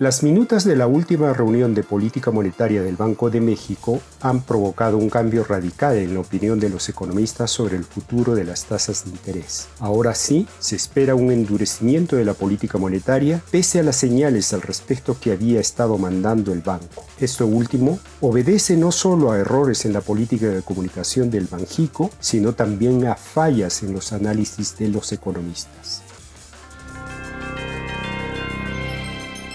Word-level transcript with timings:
Las 0.00 0.24
minutas 0.24 0.64
de 0.64 0.74
la 0.74 0.88
última 0.88 1.32
reunión 1.32 1.72
de 1.72 1.84
política 1.84 2.32
monetaria 2.32 2.82
del 2.82 2.96
Banco 2.96 3.30
de 3.30 3.40
México 3.40 4.00
han 4.22 4.42
provocado 4.42 4.98
un 4.98 5.08
cambio 5.08 5.44
radical 5.44 5.96
en 5.96 6.14
la 6.14 6.20
opinión 6.20 6.58
de 6.58 6.68
los 6.68 6.88
economistas 6.88 7.52
sobre 7.52 7.76
el 7.76 7.84
futuro 7.84 8.34
de 8.34 8.42
las 8.42 8.64
tasas 8.64 9.04
de 9.04 9.10
interés. 9.10 9.68
Ahora 9.78 10.16
sí, 10.16 10.48
se 10.58 10.74
espera 10.74 11.14
un 11.14 11.30
endurecimiento 11.30 12.16
de 12.16 12.24
la 12.24 12.34
política 12.34 12.76
monetaria 12.76 13.40
pese 13.52 13.78
a 13.78 13.84
las 13.84 13.94
señales 13.94 14.52
al 14.52 14.62
respecto 14.62 15.16
que 15.20 15.30
había 15.30 15.60
estado 15.60 15.96
mandando 15.96 16.52
el 16.52 16.60
banco. 16.60 17.06
Esto 17.20 17.46
último 17.46 18.00
obedece 18.20 18.76
no 18.76 18.90
solo 18.90 19.30
a 19.30 19.38
errores 19.38 19.84
en 19.84 19.92
la 19.92 20.00
política 20.00 20.46
de 20.46 20.62
comunicación 20.62 21.30
del 21.30 21.46
Banjico, 21.46 22.10
sino 22.18 22.52
también 22.52 23.06
a 23.06 23.14
fallas 23.14 23.84
en 23.84 23.92
los 23.92 24.12
análisis 24.12 24.76
de 24.76 24.88
los 24.88 25.12
economistas. 25.12 26.03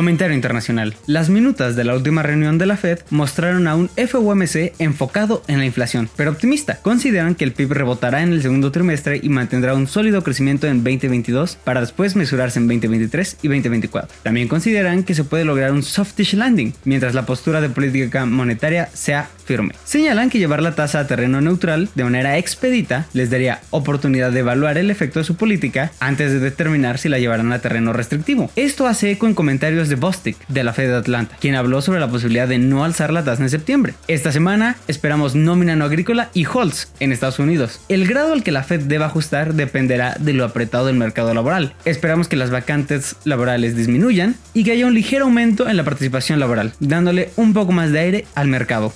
Comentario 0.00 0.34
internacional. 0.34 0.94
Las 1.04 1.28
minutas 1.28 1.76
de 1.76 1.84
la 1.84 1.94
última 1.94 2.22
reunión 2.22 2.56
de 2.56 2.64
la 2.64 2.78
Fed 2.78 3.00
mostraron 3.10 3.68
a 3.68 3.74
un 3.74 3.90
FOMC 3.90 4.72
enfocado 4.78 5.42
en 5.46 5.58
la 5.58 5.66
inflación, 5.66 6.08
pero 6.16 6.30
optimista. 6.30 6.78
Consideran 6.80 7.34
que 7.34 7.44
el 7.44 7.52
PIB 7.52 7.72
rebotará 7.72 8.22
en 8.22 8.32
el 8.32 8.40
segundo 8.40 8.72
trimestre 8.72 9.20
y 9.22 9.28
mantendrá 9.28 9.74
un 9.74 9.86
sólido 9.86 10.22
crecimiento 10.22 10.66
en 10.66 10.82
2022 10.82 11.56
para 11.64 11.82
después 11.82 12.16
mesurarse 12.16 12.58
en 12.58 12.66
2023 12.68 13.36
y 13.42 13.48
2024. 13.48 14.08
También 14.22 14.48
consideran 14.48 15.02
que 15.02 15.14
se 15.14 15.24
puede 15.24 15.44
lograr 15.44 15.70
un 15.70 15.82
softish 15.82 16.32
landing 16.32 16.72
mientras 16.84 17.14
la 17.14 17.26
postura 17.26 17.60
de 17.60 17.68
política 17.68 18.24
monetaria 18.24 18.88
sea 18.94 19.28
firme. 19.44 19.74
Señalan 19.84 20.30
que 20.30 20.38
llevar 20.38 20.62
la 20.62 20.74
tasa 20.74 21.00
a 21.00 21.06
terreno 21.06 21.42
neutral 21.42 21.90
de 21.94 22.04
manera 22.04 22.38
expedita 22.38 23.06
les 23.12 23.28
daría 23.28 23.60
oportunidad 23.68 24.32
de 24.32 24.40
evaluar 24.40 24.78
el 24.78 24.90
efecto 24.90 25.18
de 25.18 25.26
su 25.26 25.36
política 25.36 25.92
antes 26.00 26.32
de 26.32 26.40
determinar 26.40 26.96
si 26.96 27.10
la 27.10 27.18
llevarán 27.18 27.52
a 27.52 27.58
terreno 27.58 27.92
restrictivo. 27.92 28.50
Esto 28.56 28.86
hace 28.86 29.10
eco 29.10 29.26
en 29.26 29.34
comentarios 29.34 29.89
de 29.90 29.96
Bostic 29.96 30.36
de 30.48 30.64
la 30.64 30.72
Fed 30.72 30.88
de 30.88 30.96
Atlanta, 30.96 31.36
quien 31.40 31.54
habló 31.54 31.82
sobre 31.82 32.00
la 32.00 32.08
posibilidad 32.08 32.48
de 32.48 32.58
no 32.58 32.84
alzar 32.84 33.12
la 33.12 33.24
tasa 33.24 33.42
en 33.42 33.50
septiembre. 33.50 33.94
Esta 34.08 34.32
semana 34.32 34.76
esperamos 34.88 35.34
nómina 35.34 35.76
no 35.76 35.84
agrícola 35.84 36.30
y 36.32 36.46
Holtz 36.46 36.88
en 37.00 37.12
Estados 37.12 37.38
Unidos. 37.38 37.80
El 37.88 38.06
grado 38.06 38.32
al 38.32 38.42
que 38.42 38.52
la 38.52 38.62
Fed 38.62 38.80
deba 38.80 39.06
ajustar 39.06 39.54
dependerá 39.54 40.16
de 40.18 40.32
lo 40.32 40.44
apretado 40.44 40.86
del 40.86 40.96
mercado 40.96 41.34
laboral. 41.34 41.74
Esperamos 41.84 42.28
que 42.28 42.36
las 42.36 42.50
vacantes 42.50 43.16
laborales 43.24 43.76
disminuyan 43.76 44.36
y 44.54 44.64
que 44.64 44.72
haya 44.72 44.86
un 44.86 44.94
ligero 44.94 45.26
aumento 45.26 45.68
en 45.68 45.76
la 45.76 45.84
participación 45.84 46.40
laboral, 46.40 46.72
dándole 46.80 47.30
un 47.36 47.52
poco 47.52 47.72
más 47.72 47.92
de 47.92 47.98
aire 47.98 48.26
al 48.34 48.48
mercado. 48.48 48.92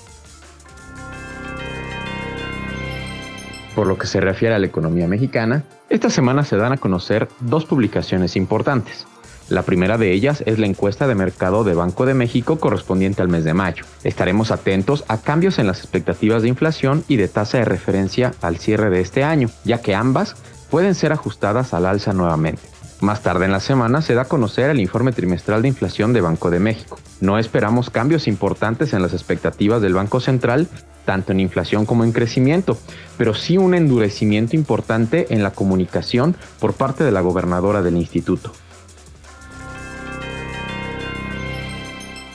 Por 3.74 3.88
lo 3.88 3.98
que 3.98 4.06
se 4.06 4.20
refiere 4.20 4.54
a 4.54 4.58
la 4.60 4.66
economía 4.66 5.08
mexicana, 5.08 5.64
esta 5.90 6.08
semana 6.08 6.44
se 6.44 6.56
dan 6.56 6.72
a 6.72 6.76
conocer 6.76 7.28
dos 7.40 7.64
publicaciones 7.64 8.36
importantes. 8.36 9.06
La 9.50 9.62
primera 9.62 9.98
de 9.98 10.12
ellas 10.12 10.42
es 10.46 10.58
la 10.58 10.66
encuesta 10.66 11.06
de 11.06 11.14
mercado 11.14 11.64
de 11.64 11.74
Banco 11.74 12.06
de 12.06 12.14
México 12.14 12.58
correspondiente 12.58 13.20
al 13.20 13.28
mes 13.28 13.44
de 13.44 13.52
mayo. 13.52 13.84
Estaremos 14.02 14.50
atentos 14.50 15.04
a 15.06 15.18
cambios 15.18 15.58
en 15.58 15.66
las 15.66 15.80
expectativas 15.80 16.42
de 16.42 16.48
inflación 16.48 17.04
y 17.08 17.16
de 17.16 17.28
tasa 17.28 17.58
de 17.58 17.66
referencia 17.66 18.32
al 18.40 18.56
cierre 18.56 18.88
de 18.88 19.02
este 19.02 19.22
año, 19.22 19.50
ya 19.64 19.82
que 19.82 19.94
ambas 19.94 20.36
pueden 20.70 20.94
ser 20.94 21.12
ajustadas 21.12 21.74
al 21.74 21.84
alza 21.84 22.14
nuevamente. 22.14 22.62
Más 23.00 23.22
tarde 23.22 23.44
en 23.44 23.52
la 23.52 23.60
semana 23.60 24.00
se 24.00 24.14
da 24.14 24.22
a 24.22 24.28
conocer 24.28 24.70
el 24.70 24.80
informe 24.80 25.12
trimestral 25.12 25.60
de 25.60 25.68
inflación 25.68 26.14
de 26.14 26.22
Banco 26.22 26.50
de 26.50 26.58
México. 26.58 26.98
No 27.20 27.38
esperamos 27.38 27.90
cambios 27.90 28.26
importantes 28.26 28.94
en 28.94 29.02
las 29.02 29.12
expectativas 29.12 29.82
del 29.82 29.92
Banco 29.92 30.20
Central, 30.20 30.68
tanto 31.04 31.32
en 31.32 31.40
inflación 31.40 31.84
como 31.84 32.04
en 32.04 32.12
crecimiento, 32.12 32.78
pero 33.18 33.34
sí 33.34 33.58
un 33.58 33.74
endurecimiento 33.74 34.56
importante 34.56 35.26
en 35.34 35.42
la 35.42 35.50
comunicación 35.50 36.34
por 36.60 36.72
parte 36.72 37.04
de 37.04 37.12
la 37.12 37.20
gobernadora 37.20 37.82
del 37.82 37.98
instituto. 37.98 38.52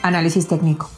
Análisis 0.09 0.47
técnico. 0.47 0.89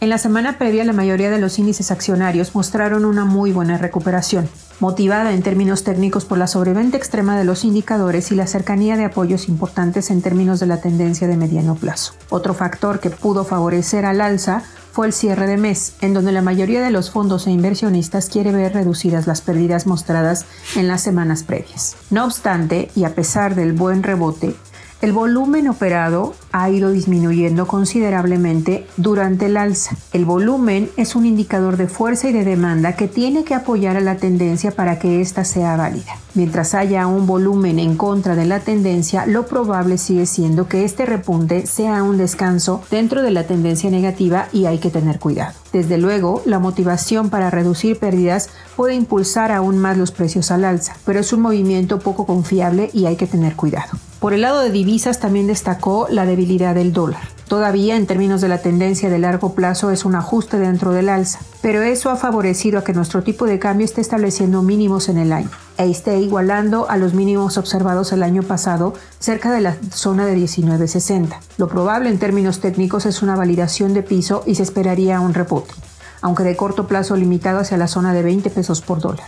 En 0.00 0.08
la 0.08 0.16
semana 0.16 0.56
previa 0.56 0.84
la 0.84 0.94
mayoría 0.94 1.30
de 1.30 1.38
los 1.38 1.58
índices 1.58 1.90
accionarios 1.90 2.54
mostraron 2.54 3.04
una 3.04 3.26
muy 3.26 3.52
buena 3.52 3.76
recuperación, 3.76 4.48
motivada 4.78 5.34
en 5.34 5.42
términos 5.42 5.84
técnicos 5.84 6.24
por 6.24 6.38
la 6.38 6.46
sobreventa 6.46 6.96
extrema 6.96 7.36
de 7.36 7.44
los 7.44 7.64
indicadores 7.64 8.32
y 8.32 8.34
la 8.34 8.46
cercanía 8.46 8.96
de 8.96 9.04
apoyos 9.04 9.48
importantes 9.48 10.10
en 10.10 10.22
términos 10.22 10.58
de 10.58 10.66
la 10.66 10.80
tendencia 10.80 11.28
de 11.28 11.36
mediano 11.36 11.74
plazo. 11.74 12.14
Otro 12.30 12.54
factor 12.54 13.00
que 13.00 13.10
pudo 13.10 13.44
favorecer 13.44 14.06
al 14.06 14.22
alza 14.22 14.62
fue 14.92 15.06
el 15.06 15.12
cierre 15.12 15.46
de 15.46 15.56
mes, 15.56 15.94
en 16.00 16.14
donde 16.14 16.32
la 16.32 16.40
mayoría 16.40 16.80
de 16.80 16.90
los 16.90 17.10
fondos 17.10 17.46
e 17.46 17.50
inversionistas 17.50 18.28
quiere 18.28 18.52
ver 18.52 18.72
reducidas 18.72 19.26
las 19.26 19.42
pérdidas 19.42 19.86
mostradas 19.86 20.46
en 20.76 20.88
las 20.88 21.02
semanas 21.02 21.42
previas. 21.42 21.96
No 22.08 22.24
obstante, 22.24 22.90
y 22.96 23.04
a 23.04 23.14
pesar 23.14 23.54
del 23.54 23.74
buen 23.74 24.02
rebote, 24.02 24.54
el 25.02 25.12
volumen 25.14 25.66
operado 25.66 26.34
ha 26.52 26.68
ido 26.68 26.90
disminuyendo 26.90 27.66
considerablemente 27.66 28.86
durante 28.98 29.46
el 29.46 29.56
alza. 29.56 29.96
El 30.12 30.26
volumen 30.26 30.90
es 30.98 31.16
un 31.16 31.24
indicador 31.24 31.78
de 31.78 31.88
fuerza 31.88 32.28
y 32.28 32.32
de 32.32 32.44
demanda 32.44 32.96
que 32.96 33.08
tiene 33.08 33.44
que 33.44 33.54
apoyar 33.54 33.96
a 33.96 34.00
la 34.00 34.16
tendencia 34.16 34.72
para 34.72 34.98
que 34.98 35.22
ésta 35.22 35.44
sea 35.44 35.76
válida. 35.76 36.16
Mientras 36.34 36.74
haya 36.74 37.06
un 37.06 37.26
volumen 37.26 37.78
en 37.78 37.96
contra 37.96 38.36
de 38.36 38.44
la 38.44 38.60
tendencia, 38.60 39.24
lo 39.24 39.46
probable 39.46 39.96
sigue 39.96 40.26
siendo 40.26 40.68
que 40.68 40.84
este 40.84 41.06
repunte 41.06 41.66
sea 41.66 42.02
un 42.02 42.18
descanso 42.18 42.82
dentro 42.90 43.22
de 43.22 43.30
la 43.30 43.46
tendencia 43.46 43.90
negativa 43.90 44.48
y 44.52 44.66
hay 44.66 44.78
que 44.78 44.90
tener 44.90 45.18
cuidado. 45.18 45.54
Desde 45.72 45.96
luego, 45.96 46.42
la 46.44 46.58
motivación 46.58 47.30
para 47.30 47.48
reducir 47.48 47.98
pérdidas 47.98 48.50
puede 48.76 48.94
impulsar 48.94 49.50
aún 49.50 49.78
más 49.78 49.96
los 49.96 50.10
precios 50.10 50.50
al 50.50 50.66
alza, 50.66 50.94
pero 51.06 51.20
es 51.20 51.32
un 51.32 51.40
movimiento 51.40 52.00
poco 52.00 52.26
confiable 52.26 52.90
y 52.92 53.06
hay 53.06 53.16
que 53.16 53.26
tener 53.26 53.56
cuidado. 53.56 54.09
Por 54.20 54.34
el 54.34 54.42
lado 54.42 54.60
de 54.60 54.70
divisas 54.70 55.18
también 55.18 55.46
destacó 55.46 56.06
la 56.10 56.26
debilidad 56.26 56.74
del 56.74 56.92
dólar. 56.92 57.22
Todavía 57.48 57.96
en 57.96 58.06
términos 58.06 58.42
de 58.42 58.48
la 58.48 58.58
tendencia 58.58 59.08
de 59.08 59.18
largo 59.18 59.54
plazo 59.54 59.90
es 59.90 60.04
un 60.04 60.14
ajuste 60.14 60.58
dentro 60.58 60.92
del 60.92 61.08
alza, 61.08 61.40
pero 61.62 61.80
eso 61.80 62.10
ha 62.10 62.16
favorecido 62.16 62.78
a 62.78 62.84
que 62.84 62.92
nuestro 62.92 63.22
tipo 63.22 63.46
de 63.46 63.58
cambio 63.58 63.86
esté 63.86 64.02
estableciendo 64.02 64.60
mínimos 64.60 65.08
en 65.08 65.16
el 65.16 65.32
año 65.32 65.48
e 65.78 65.90
esté 65.90 66.20
igualando 66.20 66.88
a 66.90 66.98
los 66.98 67.14
mínimos 67.14 67.56
observados 67.56 68.12
el 68.12 68.22
año 68.22 68.42
pasado 68.42 68.92
cerca 69.18 69.50
de 69.50 69.62
la 69.62 69.76
zona 69.90 70.26
de 70.26 70.36
19.60. 70.36 71.38
Lo 71.56 71.68
probable 71.68 72.10
en 72.10 72.18
términos 72.18 72.60
técnicos 72.60 73.06
es 73.06 73.22
una 73.22 73.36
validación 73.36 73.94
de 73.94 74.02
piso 74.02 74.44
y 74.46 74.54
se 74.56 74.62
esperaría 74.62 75.18
un 75.20 75.32
repunte, 75.32 75.72
aunque 76.20 76.42
de 76.42 76.56
corto 76.56 76.86
plazo 76.86 77.16
limitado 77.16 77.58
hacia 77.58 77.78
la 77.78 77.88
zona 77.88 78.12
de 78.12 78.22
20 78.22 78.50
pesos 78.50 78.82
por 78.82 79.00
dólar. 79.00 79.26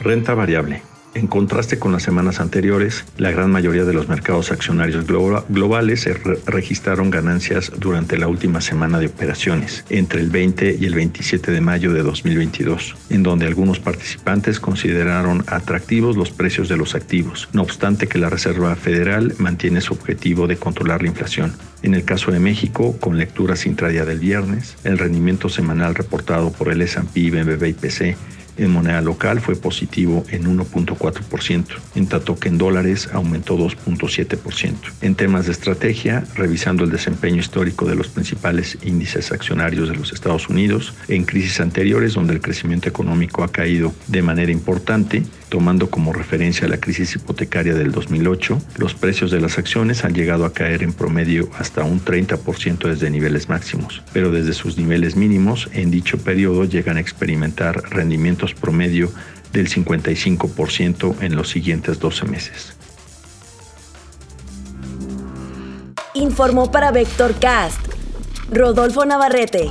Renta 0.00 0.32
variable. 0.32 0.82
En 1.12 1.26
contraste 1.26 1.78
con 1.78 1.92
las 1.92 2.04
semanas 2.04 2.40
anteriores, 2.40 3.04
la 3.18 3.32
gran 3.32 3.50
mayoría 3.50 3.84
de 3.84 3.92
los 3.92 4.08
mercados 4.08 4.50
accionarios 4.50 5.04
globales 5.06 6.08
registraron 6.46 7.10
ganancias 7.10 7.72
durante 7.76 8.16
la 8.16 8.28
última 8.28 8.60
semana 8.60 8.98
de 8.98 9.08
operaciones, 9.08 9.84
entre 9.90 10.20
el 10.20 10.30
20 10.30 10.78
y 10.80 10.86
el 10.86 10.94
27 10.94 11.50
de 11.50 11.60
mayo 11.60 11.92
de 11.92 12.02
2022, 12.02 12.96
en 13.10 13.24
donde 13.24 13.46
algunos 13.46 13.80
participantes 13.80 14.58
consideraron 14.60 15.44
atractivos 15.48 16.16
los 16.16 16.30
precios 16.30 16.68
de 16.68 16.76
los 16.76 16.94
activos, 16.94 17.48
no 17.52 17.62
obstante 17.62 18.06
que 18.06 18.18
la 18.18 18.30
Reserva 18.30 18.74
Federal 18.76 19.34
mantiene 19.38 19.80
su 19.80 19.92
objetivo 19.92 20.46
de 20.46 20.56
controlar 20.56 21.02
la 21.02 21.08
inflación. 21.08 21.52
En 21.82 21.94
el 21.94 22.04
caso 22.04 22.30
de 22.30 22.38
México, 22.38 22.96
con 23.00 23.18
lecturas 23.18 23.66
intradía 23.66 24.04
del 24.04 24.20
viernes, 24.20 24.76
el 24.84 24.96
rendimiento 24.96 25.48
semanal 25.48 25.94
reportado 25.94 26.52
por 26.52 26.70
el 26.70 26.80
S&P, 26.82 27.30
BBB 27.30 27.64
y 27.66 27.72
PC 27.72 28.16
en 28.60 28.70
moneda 28.70 29.00
local 29.00 29.40
fue 29.40 29.56
positivo 29.56 30.24
en 30.30 30.44
1.4%, 30.44 31.64
en 31.94 32.06
tanto 32.06 32.38
que 32.38 32.48
en 32.48 32.58
dólares 32.58 33.08
aumentó 33.12 33.56
2.7%. 33.56 34.74
En 35.00 35.14
temas 35.14 35.46
de 35.46 35.52
estrategia, 35.52 36.24
revisando 36.34 36.84
el 36.84 36.90
desempeño 36.90 37.40
histórico 37.40 37.86
de 37.86 37.94
los 37.94 38.08
principales 38.08 38.78
índices 38.82 39.32
accionarios 39.32 39.88
de 39.88 39.96
los 39.96 40.12
Estados 40.12 40.48
Unidos, 40.48 40.94
en 41.08 41.24
crisis 41.24 41.60
anteriores 41.60 42.14
donde 42.14 42.34
el 42.34 42.40
crecimiento 42.40 42.88
económico 42.88 43.42
ha 43.42 43.52
caído 43.52 43.92
de 44.08 44.22
manera 44.22 44.52
importante, 44.52 45.22
tomando 45.48 45.90
como 45.90 46.12
referencia 46.12 46.68
la 46.68 46.78
crisis 46.78 47.16
hipotecaria 47.16 47.74
del 47.74 47.90
2008, 47.90 48.60
los 48.76 48.94
precios 48.94 49.30
de 49.30 49.40
las 49.40 49.58
acciones 49.58 50.04
han 50.04 50.14
llegado 50.14 50.44
a 50.44 50.52
caer 50.52 50.82
en 50.82 50.92
promedio 50.92 51.50
hasta 51.58 51.82
un 51.82 52.00
30% 52.00 52.88
desde 52.88 53.10
niveles 53.10 53.48
máximos, 53.48 54.02
pero 54.12 54.30
desde 54.30 54.52
sus 54.52 54.78
niveles 54.78 55.16
mínimos 55.16 55.68
en 55.72 55.90
dicho 55.90 56.18
periodo 56.18 56.64
llegan 56.64 56.96
a 56.96 57.00
experimentar 57.00 57.82
rendimientos 57.90 58.49
promedio 58.54 59.10
del 59.52 59.68
55% 59.68 61.22
en 61.22 61.36
los 61.36 61.48
siguientes 61.48 61.98
12 61.98 62.26
meses. 62.26 62.76
Informó 66.14 66.70
para 66.70 66.90
Vector 66.90 67.34
Cast 67.38 67.78
Rodolfo 68.52 69.04
Navarrete, 69.04 69.70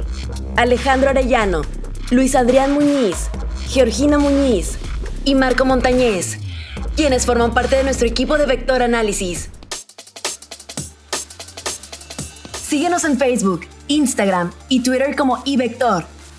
Alejandro 0.56 1.10
Arellano, 1.10 1.64
Luis 2.12 2.34
Adrián 2.34 2.72
Muñiz, 2.72 3.30
Georgina 3.68 4.18
Muñiz 4.18 4.78
y 5.26 5.36
Marco 5.36 5.66
Montañez. 5.66 6.38
quienes 6.96 7.26
forman 7.26 7.54
parte 7.54 7.78
de 7.78 7.84
nuestro 7.84 8.08
equipo 8.08 8.38
de 8.38 8.46
Vector 8.46 8.82
Análisis. 8.82 9.50
Síguenos 12.62 13.04
en 13.06 13.18
Facebook, 13.18 13.62
Instagram 13.88 14.52
y 14.68 14.82
Twitter 14.82 15.16
como 15.16 15.42
iVector 15.46 16.06